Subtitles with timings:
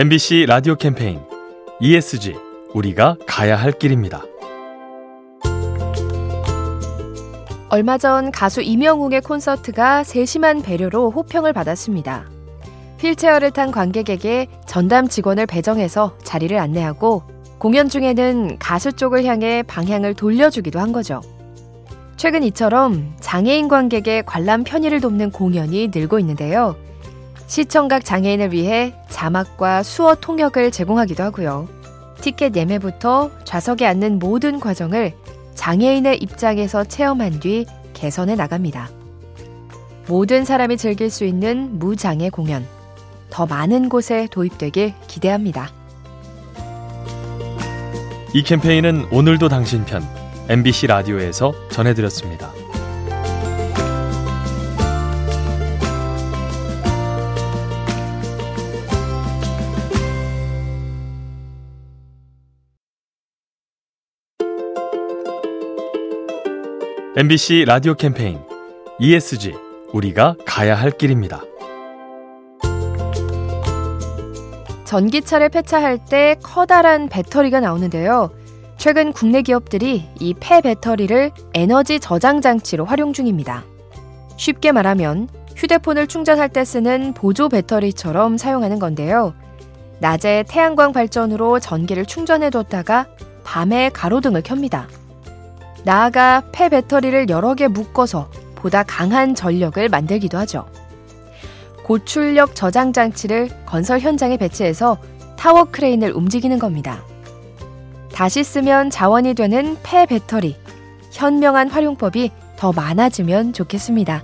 [0.00, 1.18] MBC 라디오 캠페인
[1.80, 2.36] ESG
[2.72, 4.22] 우리가 가야 할 길입니다.
[7.68, 12.30] 얼마 전 가수 이명웅의 콘서트가 세심한 배려로 호평을 받았습니다.
[13.00, 17.24] 휠체어를 탄 관객에게 전담 직원을 배정해서 자리를 안내하고
[17.58, 21.22] 공연 중에는 가수 쪽을 향해 방향을 돌려주기도 한 거죠.
[22.16, 26.76] 최근 이처럼 장애인 관객의 관람 편의를 돕는 공연이 늘고 있는데요.
[27.48, 31.68] 시청각 장애인을 위해 자막과 수어 통역을 제공하기도 하고요.
[32.20, 35.14] 티켓 예매부터 좌석에 앉는 모든 과정을
[35.54, 38.90] 장애인의 입장에서 체험한 뒤 개선해 나갑니다.
[40.06, 42.66] 모든 사람이 즐길 수 있는 무장애 공연.
[43.30, 45.70] 더 많은 곳에 도입되길 기대합니다.
[48.34, 50.02] 이 캠페인은 오늘도 당신 편
[50.48, 52.57] MBC 라디오에서 전해드렸습니다.
[67.20, 68.38] MBC 라디오 캠페인
[69.00, 69.52] ESG
[69.92, 71.42] 우리가 가야 할 길입니다.
[74.84, 78.30] 전기차를 폐차할 때 커다란 배터리가 나오는데요.
[78.76, 83.64] 최근 국내 기업들이 이 폐 배터리를 에너지 저장 장치로 활용 중입니다.
[84.36, 89.34] 쉽게 말하면 휴대폰을 충전할 때 쓰는 보조 배터리처럼 사용하는 건데요.
[89.98, 93.08] 낮에 태양광 발전으로 전기를 충전해 뒀다가
[93.42, 94.86] 밤에 가로등을 켭니다.
[95.88, 100.66] 나아가 폐 배터리를 여러 개 묶어서 보다 강한 전력을 만들기도 하죠.
[101.82, 104.98] 고출력 저장 장치를 건설 현장에 배치해서
[105.38, 107.00] 타워 크레인을 움직이는 겁니다.
[108.12, 110.56] 다시 쓰면 자원이 되는 폐 배터리.
[111.10, 114.22] 현명한 활용법이 더 많아지면 좋겠습니다.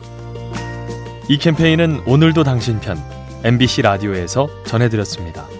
[1.31, 2.99] 이 캠페인은 오늘도 당신 편
[3.43, 5.54] MBC 라디오에서 전해드렸습니다.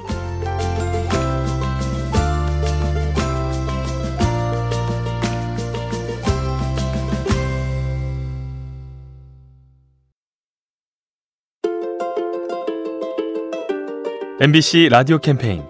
[14.45, 15.63] MBC 라디오 캠페인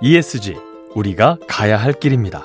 [0.00, 0.54] ESG
[0.94, 2.44] 우리가 가야 할 길입니다.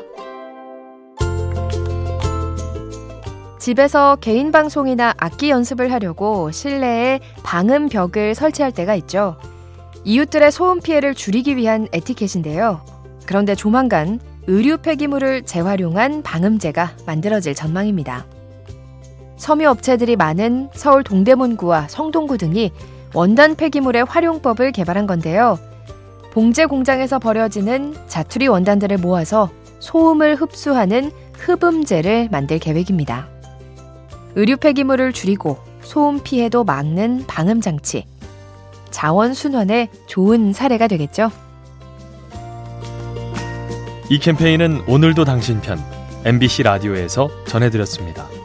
[3.59, 9.37] 집에서 개인 방송이나 악기 연습을 하려고 실내에 방음 벽을 설치할 때가 있죠.
[10.03, 12.83] 이웃들의 소음 피해를 줄이기 위한 에티켓인데요.
[13.27, 18.25] 그런데 조만간 의류 폐기물을 재활용한 방음제가 만들어질 전망입니다.
[19.37, 22.71] 섬유 업체들이 많은 서울 동대문구와 성동구 등이
[23.13, 25.59] 원단 폐기물의 활용법을 개발한 건데요.
[26.33, 33.27] 봉제 공장에서 버려지는 자투리 원단들을 모아서 소음을 흡수하는 흡음제를 만들 계획입니다.
[34.35, 38.05] 의류 폐기물을 줄이고 소음 피해도 막는 방음 장치.
[38.91, 41.31] 자원 순환에 좋은 사례가 되겠죠.
[44.09, 45.79] 이 캠페인은 오늘도 당신 편
[46.23, 48.36] MBC 라디오에서 전해드렸습니다.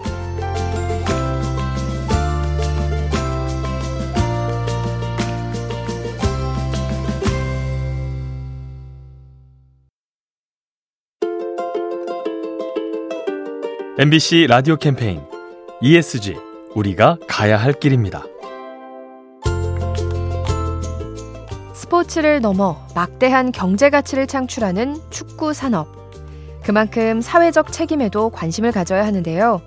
[14.03, 15.21] MBC 라디오 캠페인
[15.81, 16.35] ESG
[16.75, 18.25] 우리가 가야 할 길입니다.
[21.73, 25.87] 스포츠를 넘어 막대한 경제 가치를 창출하는 축구 산업.
[26.65, 29.63] 그만큼 사회적 책임에도 관심을 가져야 하는데요.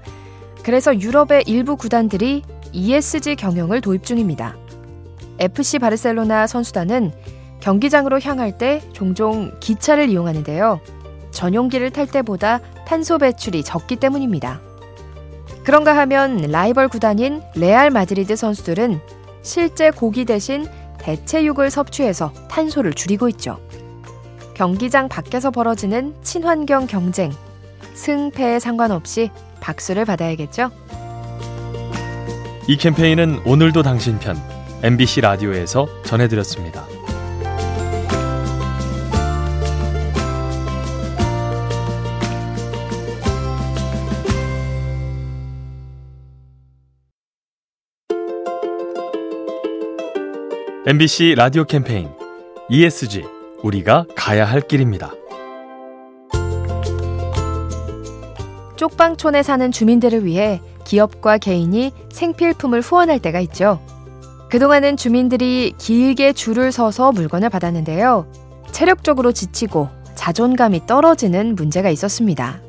[0.64, 2.42] 그래서 유럽의 일부 구단들이
[2.74, 4.58] ESG 경영을 도입 중입니다.
[5.40, 7.14] FC 바르셀로나 선수단은
[7.62, 10.82] 경기장으로 향할 때 종종 기차를 이용하는데요.
[11.32, 14.60] 전용기를 탈 때보다 탄소 배출이 적기 때문입니다.
[15.64, 19.00] 그런가 하면 라이벌 구단인 레알 마드리드 선수들은
[19.42, 20.68] 실제 고기 대신
[21.00, 23.60] 대체육을 섭취해서 탄소를 줄이고 있죠.
[24.54, 27.32] 경기장 밖에서 벌어지는 친환경 경쟁,
[27.94, 29.30] 승패에 상관없이
[29.60, 30.72] 박수를 받아야겠죠?
[32.68, 34.36] 이 캠페인은 오늘도 당신 편
[34.82, 36.95] MBC 라디오에서 전해드렸습니다.
[50.88, 52.12] MBC 라디오 캠페인
[52.70, 53.26] ESG
[53.64, 55.12] 우리가 가야 할 길입니다.
[58.76, 63.82] 쪽방촌에 사는 주민들을 위해 기업과 개인이 생필품을 후원할 때가 있죠.
[64.52, 68.28] 그동안은 주민들이 길게 줄을 서서 물건을 받았는데요.
[68.72, 72.62] 체력적으로 지치고 자존감이 떨어지는 문제가 있었습니다.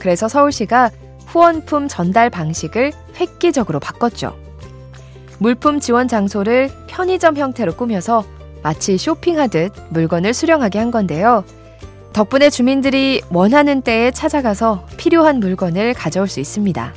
[0.00, 0.90] 그래서 서울시가
[1.26, 2.90] 후원품 전달 방식을
[3.20, 4.43] 획기적으로 바꿨죠.
[5.38, 8.24] 물품 지원 장소를 편의점 형태로 꾸며서
[8.62, 11.44] 마치 쇼핑하듯 물건을 수령하게 한 건데요.
[12.12, 16.94] 덕분에 주민들이 원하는 때에 찾아가서 필요한 물건을 가져올 수 있습니다.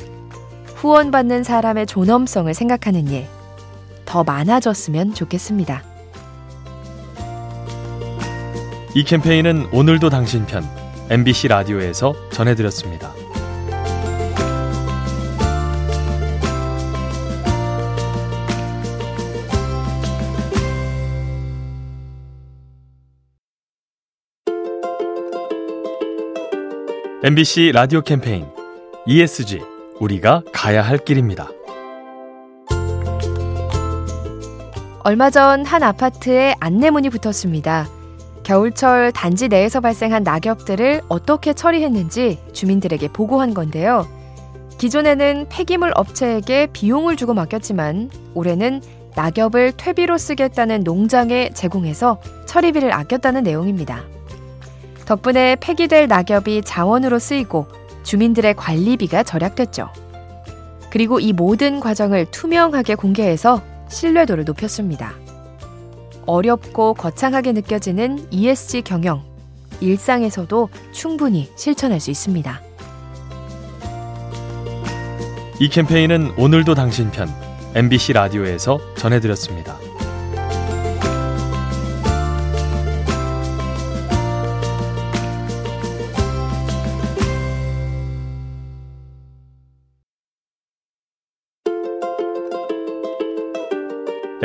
[0.76, 3.26] 후원받는 사람의 존엄성을 생각하는 일,
[4.06, 5.84] 더 많아졌으면 좋겠습니다.
[8.94, 10.64] 이 캠페인은 오늘도 당신 편
[11.10, 13.12] MBC 라디오에서 전해드렸습니다.
[27.24, 28.46] MBC 라디오 캠페인
[29.08, 29.60] ESG
[30.00, 31.50] 우리가 가야 할 길입니다.
[35.04, 37.88] 얼마 전 한 아파트에 안내문이 붙었습니다.
[38.44, 44.06] 겨울철 단지 내에서 발생한 낙엽들을 어떻게 처리했는지 주민들에게 보고한 건데요.
[44.78, 48.82] 기존에는 폐기물 업체에게 비용을 주고 맡겼지만 올해는
[49.16, 54.04] 낙엽을 퇴비로 쓰겠다는 농장에 제공해서 처리비를 아꼈다는 내용입니다.
[55.08, 57.66] 덕분에 폐기될 낙엽이 자원으로 쓰이고
[58.04, 59.90] 주민들의 관리비가 절약됐죠.
[60.90, 65.14] 그리고 이 모든 과정을 투명하게 공개해서 신뢰도를 높였습니다.
[66.26, 69.24] 어렵고 거창하게 느껴지는 ESG 경영,
[69.80, 72.62] 일상에서도 충분히 실천할 수 있습니다.
[75.60, 77.30] 이 캠페인은 오늘도 당신 편
[77.76, 79.87] MBC 라디오에서 전해드렸습니다.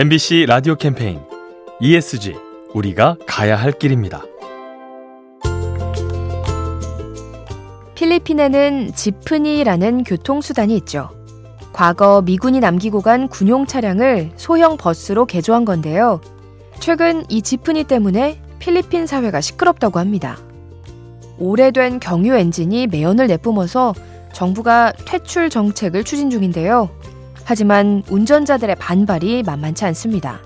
[0.02, 1.20] MBC 라디오 캠페인
[1.78, 2.34] ESG
[2.74, 4.24] 우리가 가야 할 길입니다.
[7.94, 11.10] 필리핀에는 지프니라는 교통수단이 있죠.
[11.72, 16.20] 과거 미군이 남기고 간 군용 차량을 소형 버스로 개조한 건데요.
[16.80, 20.36] 최근 이 지프니 때문에 필리핀 사회가 시끄럽다고 합니다.
[21.38, 23.94] 오래된 경유 엔진이 매연을 내뿜어서
[24.32, 26.90] 정부가 퇴출 정책을 추진 중인데요.
[27.44, 30.40] 하지만 운전자들의 반발이 만만치 않습니다.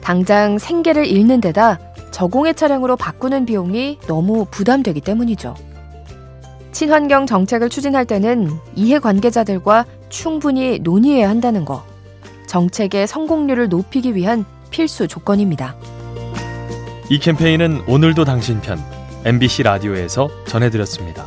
[0.00, 1.78] 당장 생계를 잃는 데다
[2.10, 5.54] 저공해 차량으로 바꾸는 비용이 너무 부담되기 때문이죠.
[6.72, 11.84] 친환경 정책을 추진할 때는 이해 관계자들과 충분히 논의해야 한다는 거.
[12.46, 15.76] 정책의 성공률을 높이기 위한 필수 조건입니다.
[17.10, 18.78] 이 캠페인은 오늘도 당신 편
[19.24, 21.26] MBC 라디오에서 전해드렸습니다.